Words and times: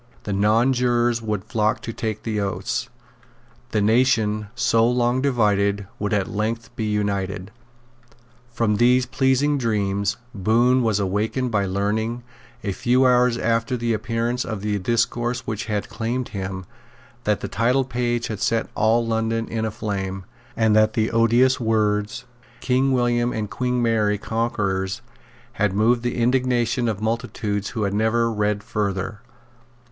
The 0.23 0.33
nonjurors 0.33 1.21
would 1.21 1.43
flock 1.43 1.79
to 1.83 1.93
take 1.93 2.23
the 2.23 2.39
oaths. 2.39 2.89
The 3.69 3.81
nation, 3.83 4.47
so 4.55 4.89
long 4.89 5.21
divided, 5.21 5.85
would 5.99 6.11
at 6.11 6.27
length 6.27 6.75
be 6.75 6.85
united. 6.85 7.51
From 8.51 8.77
these 8.77 9.05
pleasing 9.05 9.59
dreams 9.59 10.17
Bohun 10.33 10.81
was 10.81 10.99
awakened 10.99 11.51
by 11.51 11.67
learning, 11.67 12.23
a 12.63 12.71
few 12.71 13.05
hours 13.05 13.37
after 13.37 13.77
the 13.77 13.93
appearance 13.93 14.43
of 14.43 14.61
the 14.61 14.79
discourse 14.79 15.41
which 15.41 15.65
had 15.65 15.87
charmed 15.87 16.29
him, 16.29 16.65
that 17.25 17.41
the 17.41 17.47
titlepage 17.47 18.25
had 18.25 18.39
set 18.39 18.71
all 18.73 19.05
London 19.05 19.47
in 19.49 19.65
a 19.65 19.69
flame, 19.69 20.25
and 20.57 20.75
that 20.75 20.93
the 20.93 21.11
odious 21.11 21.59
words, 21.59 22.25
King 22.59 22.91
William 22.91 23.31
and 23.31 23.51
Queen 23.51 23.79
Mary 23.83 24.17
Conquerors, 24.17 25.03
had 25.61 25.73
moved 25.75 26.01
the 26.01 26.15
indignation 26.17 26.87
of 26.89 27.01
multitudes 27.01 27.69
who 27.69 27.83
had 27.83 27.93
never 27.93 28.31
read 28.31 28.63
further. 28.63 29.19